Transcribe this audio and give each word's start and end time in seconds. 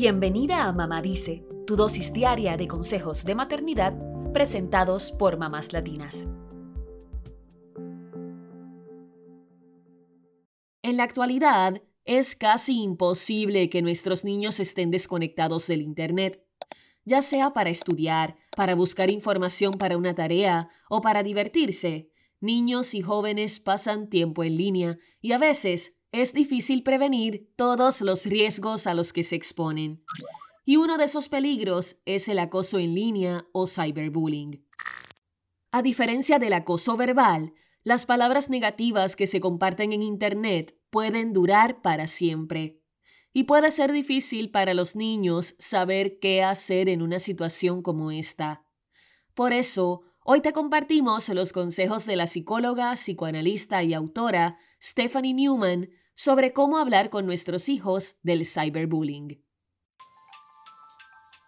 Bienvenida 0.00 0.68
a 0.68 0.72
Mamá 0.72 1.02
Dice, 1.02 1.44
tu 1.66 1.74
dosis 1.74 2.12
diaria 2.12 2.56
de 2.56 2.68
consejos 2.68 3.24
de 3.24 3.34
maternidad 3.34 3.98
presentados 4.32 5.10
por 5.10 5.38
mamás 5.38 5.72
latinas. 5.72 6.28
En 10.82 10.96
la 10.96 11.02
actualidad, 11.02 11.82
es 12.04 12.36
casi 12.36 12.80
imposible 12.80 13.68
que 13.70 13.82
nuestros 13.82 14.24
niños 14.24 14.60
estén 14.60 14.92
desconectados 14.92 15.66
del 15.66 15.82
Internet, 15.82 16.46
ya 17.04 17.20
sea 17.20 17.52
para 17.52 17.70
estudiar, 17.70 18.36
para 18.56 18.76
buscar 18.76 19.10
información 19.10 19.78
para 19.78 19.96
una 19.96 20.14
tarea 20.14 20.68
o 20.88 21.00
para 21.00 21.24
divertirse. 21.24 22.12
Niños 22.40 22.94
y 22.94 23.02
jóvenes 23.02 23.58
pasan 23.58 24.08
tiempo 24.08 24.44
en 24.44 24.56
línea 24.56 24.98
y 25.20 25.32
a 25.32 25.38
veces 25.38 25.97
es 26.12 26.32
difícil 26.32 26.82
prevenir 26.82 27.52
todos 27.56 28.00
los 28.00 28.24
riesgos 28.24 28.86
a 28.86 28.94
los 28.94 29.12
que 29.12 29.22
se 29.22 29.36
exponen. 29.36 30.02
Y 30.64 30.76
uno 30.76 30.98
de 30.98 31.04
esos 31.04 31.28
peligros 31.28 31.96
es 32.04 32.28
el 32.28 32.38
acoso 32.38 32.78
en 32.78 32.94
línea 32.94 33.46
o 33.52 33.66
cyberbullying. 33.66 34.64
A 35.70 35.82
diferencia 35.82 36.38
del 36.38 36.54
acoso 36.54 36.96
verbal, 36.96 37.52
las 37.84 38.06
palabras 38.06 38.50
negativas 38.50 39.16
que 39.16 39.26
se 39.26 39.40
comparten 39.40 39.92
en 39.92 40.02
Internet 40.02 40.78
pueden 40.90 41.32
durar 41.32 41.82
para 41.82 42.06
siempre. 42.06 42.82
Y 43.32 43.44
puede 43.44 43.70
ser 43.70 43.92
difícil 43.92 44.50
para 44.50 44.74
los 44.74 44.96
niños 44.96 45.54
saber 45.58 46.18
qué 46.18 46.42
hacer 46.42 46.88
en 46.88 47.02
una 47.02 47.18
situación 47.18 47.82
como 47.82 48.10
esta. 48.10 48.64
Por 49.34 49.52
eso, 49.52 50.02
hoy 50.24 50.40
te 50.40 50.52
compartimos 50.52 51.28
los 51.28 51.52
consejos 51.52 52.06
de 52.06 52.16
la 52.16 52.26
psicóloga, 52.26 52.94
psicoanalista 52.96 53.82
y 53.82 53.94
autora 53.94 54.58
Stephanie 54.80 55.34
Newman 55.34 55.90
sobre 56.14 56.52
cómo 56.52 56.78
hablar 56.78 57.10
con 57.10 57.26
nuestros 57.26 57.68
hijos 57.68 58.16
del 58.22 58.46
cyberbullying. 58.46 59.42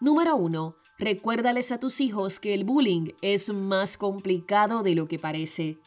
Número 0.00 0.34
1. 0.34 0.76
Recuérdales 0.98 1.70
a 1.70 1.78
tus 1.78 2.00
hijos 2.00 2.40
que 2.40 2.54
el 2.54 2.64
bullying 2.64 3.12
es 3.22 3.52
más 3.52 3.96
complicado 3.96 4.82
de 4.82 4.96
lo 4.96 5.06
que 5.06 5.20
parece. 5.20 5.78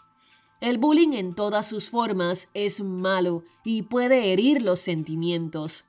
El 0.61 0.77
bullying 0.77 1.13
en 1.13 1.35
todas 1.35 1.67
sus 1.67 1.89
formas 1.89 2.47
es 2.53 2.81
malo 2.81 3.43
y 3.65 3.81
puede 3.83 4.31
herir 4.31 4.61
los 4.61 4.79
sentimientos. 4.79 5.85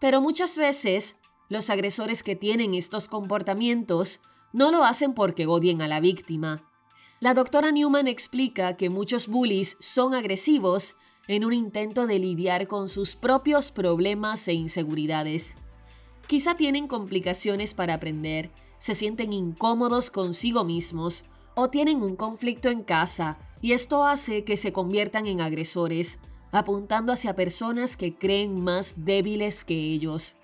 Pero 0.00 0.20
muchas 0.20 0.56
veces, 0.56 1.16
los 1.48 1.68
agresores 1.68 2.22
que 2.22 2.36
tienen 2.36 2.74
estos 2.74 3.08
comportamientos 3.08 4.20
no 4.52 4.70
lo 4.70 4.84
hacen 4.84 5.14
porque 5.14 5.46
odien 5.46 5.82
a 5.82 5.88
la 5.88 5.98
víctima. 5.98 6.68
La 7.22 7.34
doctora 7.34 7.70
Newman 7.70 8.08
explica 8.08 8.76
que 8.76 8.90
muchos 8.90 9.28
bullies 9.28 9.76
son 9.78 10.12
agresivos 10.12 10.96
en 11.28 11.44
un 11.44 11.52
intento 11.52 12.06
de 12.06 12.18
lidiar 12.18 12.66
con 12.66 12.88
sus 12.88 13.16
propios 13.16 13.70
problemas 13.70 14.46
e 14.48 14.54
inseguridades. 14.54 15.56
Quizá 16.26 16.56
tienen 16.56 16.88
complicaciones 16.88 17.74
para 17.74 17.94
aprender, 17.94 18.50
se 18.78 18.94
sienten 18.94 19.32
incómodos 19.32 20.10
consigo 20.10 20.64
mismos 20.64 21.24
o 21.54 21.70
tienen 21.70 22.02
un 22.02 22.16
conflicto 22.16 22.68
en 22.68 22.82
casa 22.82 23.38
y 23.60 23.72
esto 23.72 24.04
hace 24.04 24.44
que 24.44 24.56
se 24.56 24.72
conviertan 24.72 25.26
en 25.26 25.40
agresores, 25.40 26.18
apuntando 26.50 27.12
hacia 27.12 27.36
personas 27.36 27.96
que 27.96 28.16
creen 28.16 28.60
más 28.60 28.94
débiles 28.96 29.64
que 29.64 29.74
ellos. 29.74 30.36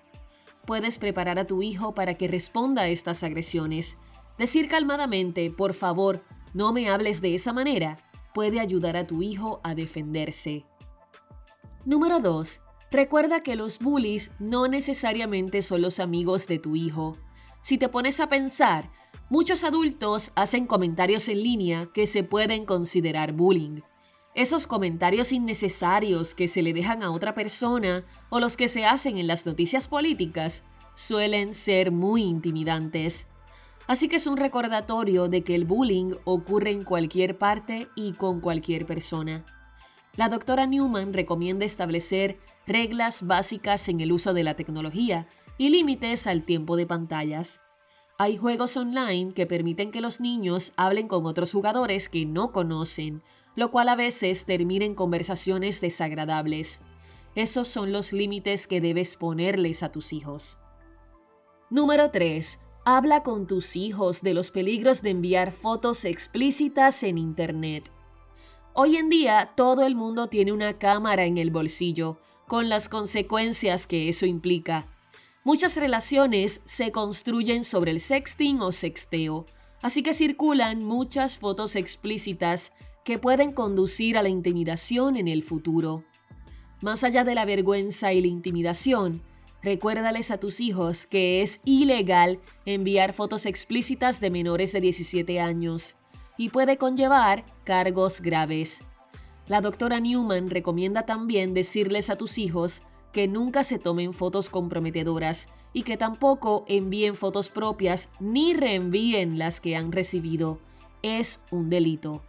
Puedes 0.65 0.97
preparar 0.99 1.39
a 1.39 1.47
tu 1.47 1.61
hijo 1.61 1.93
para 1.93 2.13
que 2.13 2.27
responda 2.27 2.83
a 2.83 2.87
estas 2.87 3.23
agresiones. 3.23 3.97
Decir 4.37 4.69
calmadamente, 4.69 5.51
por 5.51 5.73
favor, 5.73 6.23
no 6.53 6.71
me 6.71 6.89
hables 6.89 7.21
de 7.21 7.35
esa 7.35 7.51
manera, 7.51 7.97
puede 8.33 8.59
ayudar 8.59 8.95
a 8.95 9.05
tu 9.05 9.21
hijo 9.21 9.59
a 9.63 9.75
defenderse. 9.75 10.65
Número 11.85 12.19
2. 12.19 12.59
Recuerda 12.91 13.41
que 13.41 13.55
los 13.55 13.79
bullies 13.79 14.31
no 14.37 14.67
necesariamente 14.67 15.61
son 15.61 15.81
los 15.81 16.01
amigos 16.01 16.45
de 16.45 16.59
tu 16.59 16.75
hijo. 16.75 17.15
Si 17.61 17.77
te 17.77 17.87
pones 17.87 18.19
a 18.19 18.27
pensar, 18.27 18.91
muchos 19.29 19.63
adultos 19.63 20.33
hacen 20.35 20.67
comentarios 20.67 21.29
en 21.29 21.41
línea 21.41 21.89
que 21.93 22.05
se 22.05 22.23
pueden 22.23 22.65
considerar 22.65 23.31
bullying. 23.31 23.79
Esos 24.35 24.67
comentarios 24.67 25.31
innecesarios 25.31 26.35
que 26.35 26.49
se 26.49 26.63
le 26.63 26.73
dejan 26.73 27.01
a 27.01 27.11
otra 27.11 27.33
persona 27.33 28.05
o 28.29 28.41
los 28.41 28.57
que 28.57 28.67
se 28.67 28.85
hacen 28.85 29.17
en 29.17 29.27
las 29.27 29.45
noticias 29.45 29.87
políticas 29.87 30.63
suelen 30.95 31.53
ser 31.53 31.91
muy 31.91 32.23
intimidantes. 32.23 33.29
Así 33.87 34.09
que 34.09 34.17
es 34.17 34.27
un 34.27 34.35
recordatorio 34.35 35.29
de 35.29 35.45
que 35.45 35.55
el 35.55 35.63
bullying 35.63 36.11
ocurre 36.25 36.71
en 36.71 36.83
cualquier 36.83 37.37
parte 37.37 37.87
y 37.95 38.13
con 38.13 38.41
cualquier 38.41 38.85
persona. 38.85 39.45
La 40.19 40.27
doctora 40.27 40.65
Newman 40.65 41.13
recomienda 41.13 41.63
establecer 41.63 42.39
reglas 42.67 43.25
básicas 43.25 43.87
en 43.87 44.01
el 44.01 44.11
uso 44.11 44.33
de 44.33 44.43
la 44.43 44.53
tecnología 44.53 45.29
y 45.57 45.69
límites 45.69 46.27
al 46.27 46.43
tiempo 46.43 46.75
de 46.75 46.85
pantallas. 46.85 47.61
Hay 48.17 48.35
juegos 48.35 48.75
online 48.75 49.33
que 49.33 49.45
permiten 49.45 49.91
que 49.91 50.01
los 50.01 50.19
niños 50.19 50.73
hablen 50.75 51.07
con 51.07 51.25
otros 51.25 51.53
jugadores 51.53 52.09
que 52.09 52.25
no 52.25 52.51
conocen, 52.51 53.23
lo 53.55 53.71
cual 53.71 53.87
a 53.87 53.95
veces 53.95 54.43
termina 54.43 54.83
en 54.83 54.93
conversaciones 54.93 55.79
desagradables. 55.79 56.81
Esos 57.35 57.69
son 57.69 57.93
los 57.93 58.11
límites 58.11 58.67
que 58.67 58.81
debes 58.81 59.15
ponerles 59.15 59.83
a 59.83 59.93
tus 59.93 60.11
hijos. 60.11 60.57
Número 61.69 62.11
3. 62.11 62.59
Habla 62.83 63.23
con 63.23 63.47
tus 63.47 63.77
hijos 63.77 64.21
de 64.21 64.33
los 64.33 64.51
peligros 64.51 65.01
de 65.01 65.11
enviar 65.11 65.53
fotos 65.53 66.03
explícitas 66.03 67.03
en 67.03 67.17
Internet. 67.17 67.89
Hoy 68.81 68.95
en 68.95 69.09
día 69.09 69.51
todo 69.57 69.85
el 69.85 69.93
mundo 69.93 70.27
tiene 70.27 70.53
una 70.53 70.77
cámara 70.77 71.25
en 71.25 71.37
el 71.37 71.51
bolsillo, 71.51 72.17
con 72.47 72.69
las 72.69 72.87
consecuencias 72.87 73.85
que 73.85 74.07
eso 74.07 74.25
implica. 74.25 74.87
Muchas 75.43 75.75
relaciones 75.75 76.61
se 76.63 76.93
construyen 76.93 77.65
sobre 77.65 77.91
el 77.91 77.99
sexting 77.99 78.61
o 78.61 78.71
sexteo, 78.71 79.47
así 79.81 80.01
que 80.01 80.13
circulan 80.13 80.81
muchas 80.81 81.37
fotos 81.37 81.75
explícitas 81.75 82.71
que 83.03 83.19
pueden 83.19 83.51
conducir 83.51 84.17
a 84.17 84.23
la 84.23 84.29
intimidación 84.29 85.17
en 85.17 85.27
el 85.27 85.43
futuro. 85.43 86.05
Más 86.79 87.03
allá 87.03 87.25
de 87.25 87.35
la 87.35 87.43
vergüenza 87.43 88.13
y 88.13 88.21
la 88.21 88.27
intimidación, 88.27 89.21
recuérdales 89.61 90.31
a 90.31 90.39
tus 90.39 90.61
hijos 90.61 91.05
que 91.05 91.41
es 91.41 91.59
ilegal 91.65 92.39
enviar 92.65 93.11
fotos 93.11 93.45
explícitas 93.45 94.21
de 94.21 94.29
menores 94.29 94.71
de 94.71 94.79
17 94.79 95.41
años 95.41 95.97
y 96.39 96.47
puede 96.47 96.77
conllevar 96.77 97.43
cargos 97.65 98.21
graves. 98.21 98.81
La 99.47 99.59
doctora 99.59 99.99
Newman 99.99 100.49
recomienda 100.49 101.03
también 101.05 101.53
decirles 101.53 102.09
a 102.09 102.15
tus 102.15 102.37
hijos 102.37 102.81
que 103.11 103.27
nunca 103.27 103.65
se 103.65 103.77
tomen 103.77 104.13
fotos 104.13 104.49
comprometedoras 104.49 105.49
y 105.73 105.83
que 105.83 105.97
tampoco 105.97 106.63
envíen 106.69 107.15
fotos 107.15 107.49
propias 107.49 108.09
ni 108.21 108.53
reenvíen 108.53 109.37
las 109.37 109.59
que 109.59 109.75
han 109.75 109.91
recibido. 109.91 110.61
Es 111.01 111.41
un 111.51 111.69
delito. 111.69 112.23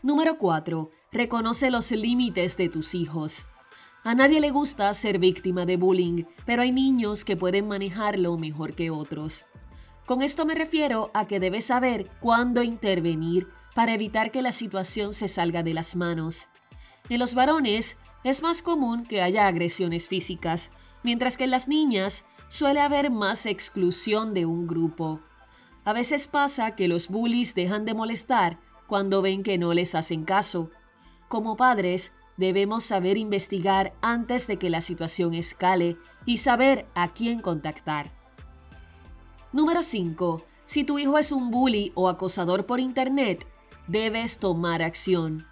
Número 0.00 0.38
4. 0.38 0.88
Reconoce 1.10 1.68
los 1.72 1.90
límites 1.90 2.56
de 2.56 2.68
tus 2.68 2.94
hijos. 2.94 3.44
A 4.04 4.14
nadie 4.14 4.38
le 4.38 4.50
gusta 4.50 4.94
ser 4.94 5.18
víctima 5.18 5.66
de 5.66 5.76
bullying, 5.76 6.24
pero 6.46 6.62
hay 6.62 6.70
niños 6.70 7.24
que 7.24 7.36
pueden 7.36 7.66
manejarlo 7.66 8.38
mejor 8.38 8.74
que 8.74 8.90
otros. 8.90 9.46
Con 10.10 10.22
esto 10.22 10.44
me 10.44 10.56
refiero 10.56 11.12
a 11.14 11.28
que 11.28 11.38
debes 11.38 11.66
saber 11.66 12.10
cuándo 12.18 12.64
intervenir 12.64 13.46
para 13.76 13.94
evitar 13.94 14.32
que 14.32 14.42
la 14.42 14.50
situación 14.50 15.12
se 15.12 15.28
salga 15.28 15.62
de 15.62 15.72
las 15.72 15.94
manos. 15.94 16.48
En 17.08 17.20
los 17.20 17.36
varones 17.36 17.96
es 18.24 18.42
más 18.42 18.60
común 18.60 19.04
que 19.04 19.22
haya 19.22 19.46
agresiones 19.46 20.08
físicas, 20.08 20.72
mientras 21.04 21.36
que 21.36 21.44
en 21.44 21.52
las 21.52 21.68
niñas 21.68 22.24
suele 22.48 22.80
haber 22.80 23.12
más 23.12 23.46
exclusión 23.46 24.34
de 24.34 24.46
un 24.46 24.66
grupo. 24.66 25.20
A 25.84 25.92
veces 25.92 26.26
pasa 26.26 26.74
que 26.74 26.88
los 26.88 27.06
bullies 27.06 27.54
dejan 27.54 27.84
de 27.84 27.94
molestar 27.94 28.58
cuando 28.88 29.22
ven 29.22 29.44
que 29.44 29.58
no 29.58 29.74
les 29.74 29.94
hacen 29.94 30.24
caso. 30.24 30.72
Como 31.28 31.56
padres, 31.56 32.14
debemos 32.36 32.82
saber 32.82 33.16
investigar 33.16 33.94
antes 34.02 34.48
de 34.48 34.56
que 34.56 34.70
la 34.70 34.80
situación 34.80 35.34
escale 35.34 35.98
y 36.26 36.38
saber 36.38 36.88
a 36.96 37.12
quién 37.12 37.40
contactar. 37.40 38.19
Número 39.52 39.82
5. 39.82 40.44
Si 40.64 40.84
tu 40.84 41.00
hijo 41.00 41.18
es 41.18 41.32
un 41.32 41.50
bully 41.50 41.90
o 41.96 42.08
acosador 42.08 42.66
por 42.66 42.78
Internet, 42.78 43.48
debes 43.88 44.38
tomar 44.38 44.80
acción. 44.80 45.44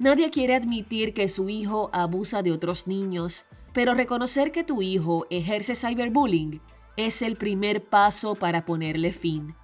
Nadie 0.00 0.30
quiere 0.32 0.56
admitir 0.56 1.14
que 1.14 1.28
su 1.28 1.48
hijo 1.48 1.88
abusa 1.92 2.42
de 2.42 2.50
otros 2.50 2.88
niños, 2.88 3.44
pero 3.72 3.94
reconocer 3.94 4.50
que 4.50 4.64
tu 4.64 4.82
hijo 4.82 5.26
ejerce 5.30 5.76
cyberbullying 5.76 6.60
es 6.96 7.22
el 7.22 7.36
primer 7.36 7.88
paso 7.88 8.34
para 8.34 8.64
ponerle 8.64 9.12
fin. 9.12 9.54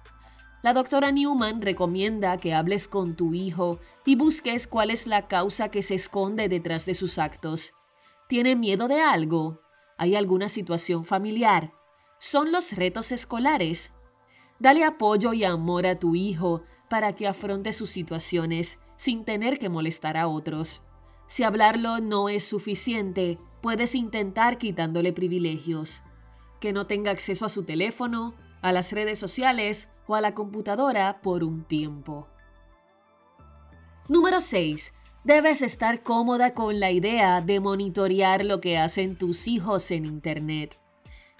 La 0.61 0.71
doctora 0.71 1.11
Newman 1.11 1.61
recomienda 1.61 2.37
que 2.37 2.53
hables 2.53 2.87
con 2.87 3.17
tu 3.17 3.33
hijo 3.33 3.79
y 4.05 4.15
busques 4.15 4.65
cuál 4.65 4.91
es 4.91 5.07
la 5.07 5.27
causa 5.27 5.67
que 5.67 5.81
se 5.81 5.95
esconde 5.95 6.47
detrás 6.47 6.85
de 6.85 6.93
sus 6.93 7.17
actos. 7.17 7.73
¿Tiene 8.29 8.55
miedo 8.55 8.87
de 8.87 9.01
algo? 9.01 9.59
¿Hay 9.97 10.15
alguna 10.15 10.47
situación 10.47 11.03
familiar? 11.03 11.73
Son 12.23 12.53
los 12.53 12.71
retos 12.71 13.11
escolares. 13.11 13.91
Dale 14.57 14.85
apoyo 14.85 15.33
y 15.33 15.43
amor 15.43 15.85
a 15.85 15.99
tu 15.99 16.15
hijo 16.15 16.63
para 16.89 17.13
que 17.15 17.27
afronte 17.27 17.73
sus 17.73 17.89
situaciones 17.89 18.79
sin 18.95 19.25
tener 19.25 19.59
que 19.59 19.67
molestar 19.67 20.15
a 20.15 20.29
otros. 20.29 20.83
Si 21.27 21.43
hablarlo 21.43 21.99
no 21.99 22.29
es 22.29 22.45
suficiente, 22.45 23.39
puedes 23.61 23.93
intentar 23.93 24.57
quitándole 24.57 25.11
privilegios. 25.11 26.01
Que 26.61 26.71
no 26.71 26.87
tenga 26.87 27.11
acceso 27.11 27.45
a 27.45 27.49
su 27.49 27.63
teléfono, 27.63 28.35
a 28.61 28.71
las 28.71 28.93
redes 28.93 29.19
sociales 29.19 29.89
o 30.07 30.15
a 30.15 30.21
la 30.21 30.33
computadora 30.33 31.19
por 31.21 31.43
un 31.43 31.65
tiempo. 31.65 32.29
Número 34.07 34.39
6. 34.39 34.93
Debes 35.25 35.61
estar 35.61 36.03
cómoda 36.03 36.53
con 36.53 36.79
la 36.79 36.89
idea 36.89 37.41
de 37.41 37.59
monitorear 37.59 38.45
lo 38.45 38.61
que 38.61 38.77
hacen 38.77 39.17
tus 39.17 39.49
hijos 39.49 39.91
en 39.91 40.05
Internet. 40.05 40.79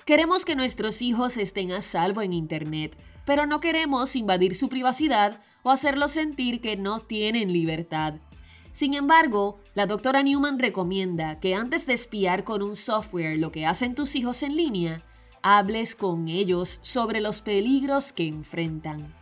Queremos 0.06 0.44
que 0.44 0.56
nuestros 0.56 1.02
hijos 1.02 1.38
estén 1.38 1.72
a 1.72 1.80
salvo 1.80 2.22
en 2.22 2.34
Internet, 2.34 2.98
pero 3.26 3.46
no 3.46 3.62
queremos 3.62 4.18
invadir 4.18 4.54
su 4.54 4.68
privacidad 4.68 5.40
o 5.64 5.72
hacerlos 5.72 6.12
sentir 6.12 6.60
que 6.60 6.76
no 6.76 7.00
tienen 7.00 7.54
libertad. 7.54 8.16
Sin 8.72 8.96
embargo, 8.96 9.60
la 9.76 9.86
doctora 9.86 10.22
Newman 10.22 10.60
recomienda 10.60 11.40
que 11.40 11.56
antes 11.56 11.86
de 11.86 11.94
espiar 11.94 12.44
con 12.44 12.62
un 12.62 12.76
software 12.76 13.40
lo 13.40 13.52
que 13.52 13.66
hacen 13.66 13.96
tus 13.96 14.16
hijos 14.16 14.44
en 14.44 14.58
línea, 14.58 15.06
hables 15.42 15.96
con 15.96 16.28
ellos 16.28 16.80
sobre 16.82 17.22
los 17.22 17.42
peligros 17.42 18.12
que 18.12 18.28
enfrentan. 18.28 19.14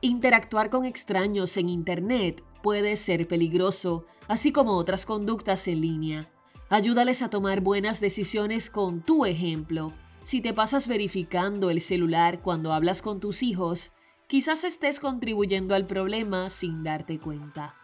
Interactuar 0.00 0.70
con 0.70 0.84
extraños 0.84 1.56
en 1.56 1.68
Internet 1.68 2.42
puede 2.62 2.96
ser 2.96 3.28
peligroso, 3.28 4.06
así 4.26 4.50
como 4.50 4.72
otras 4.72 5.06
conductas 5.06 5.68
en 5.68 5.82
línea. 5.82 6.30
Ayúdales 6.68 7.22
a 7.22 7.30
tomar 7.30 7.60
buenas 7.60 8.00
decisiones 8.00 8.70
con 8.70 9.02
tu 9.02 9.24
ejemplo. 9.24 9.92
Si 10.26 10.40
te 10.40 10.52
pasas 10.52 10.88
verificando 10.88 11.70
el 11.70 11.80
celular 11.80 12.42
cuando 12.42 12.72
hablas 12.72 13.00
con 13.00 13.20
tus 13.20 13.44
hijos, 13.44 13.92
quizás 14.26 14.64
estés 14.64 14.98
contribuyendo 14.98 15.72
al 15.76 15.86
problema 15.86 16.50
sin 16.50 16.82
darte 16.82 17.20
cuenta. 17.20 17.76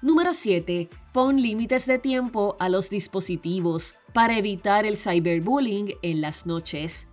Número 0.00 0.32
7. 0.32 0.88
Pon 1.12 1.42
límites 1.42 1.84
de 1.84 1.98
tiempo 1.98 2.56
a 2.60 2.70
los 2.70 2.88
dispositivos 2.88 3.94
para 4.14 4.38
evitar 4.38 4.86
el 4.86 4.96
cyberbullying 4.96 5.92
en 6.00 6.22
las 6.22 6.46
noches. 6.46 7.08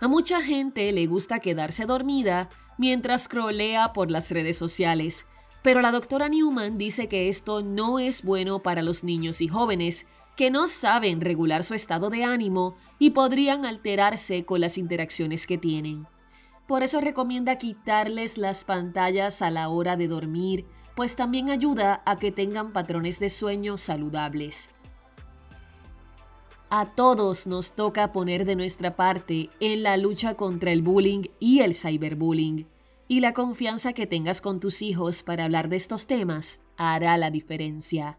A 0.00 0.08
mucha 0.08 0.42
gente 0.42 0.90
le 0.90 1.06
gusta 1.06 1.38
quedarse 1.38 1.86
dormida 1.86 2.50
mientras 2.76 3.22
scrollea 3.26 3.92
por 3.92 4.10
las 4.10 4.32
redes 4.32 4.58
sociales, 4.58 5.26
pero 5.62 5.80
la 5.80 5.92
doctora 5.92 6.28
Newman 6.28 6.76
dice 6.76 7.06
que 7.06 7.28
esto 7.28 7.62
no 7.62 8.00
es 8.00 8.24
bueno 8.24 8.64
para 8.64 8.82
los 8.82 9.04
niños 9.04 9.40
y 9.40 9.46
jóvenes 9.46 10.06
que 10.42 10.50
no 10.50 10.66
saben 10.66 11.20
regular 11.20 11.62
su 11.62 11.72
estado 11.72 12.10
de 12.10 12.24
ánimo 12.24 12.74
y 12.98 13.10
podrían 13.10 13.64
alterarse 13.64 14.44
con 14.44 14.60
las 14.60 14.76
interacciones 14.76 15.46
que 15.46 15.56
tienen. 15.56 16.08
Por 16.66 16.82
eso 16.82 17.00
recomienda 17.00 17.58
quitarles 17.58 18.38
las 18.38 18.64
pantallas 18.64 19.40
a 19.40 19.52
la 19.52 19.68
hora 19.68 19.94
de 19.94 20.08
dormir, 20.08 20.66
pues 20.96 21.14
también 21.14 21.48
ayuda 21.48 22.02
a 22.06 22.18
que 22.18 22.32
tengan 22.32 22.72
patrones 22.72 23.20
de 23.20 23.30
sueño 23.30 23.78
saludables. 23.78 24.70
A 26.70 26.86
todos 26.86 27.46
nos 27.46 27.76
toca 27.76 28.10
poner 28.10 28.44
de 28.44 28.56
nuestra 28.56 28.96
parte 28.96 29.48
en 29.60 29.84
la 29.84 29.96
lucha 29.96 30.34
contra 30.34 30.72
el 30.72 30.82
bullying 30.82 31.22
y 31.38 31.60
el 31.60 31.72
cyberbullying, 31.72 32.66
y 33.06 33.20
la 33.20 33.32
confianza 33.32 33.92
que 33.92 34.08
tengas 34.08 34.40
con 34.40 34.58
tus 34.58 34.82
hijos 34.82 35.22
para 35.22 35.44
hablar 35.44 35.68
de 35.68 35.76
estos 35.76 36.08
temas 36.08 36.58
hará 36.76 37.16
la 37.16 37.30
diferencia. 37.30 38.18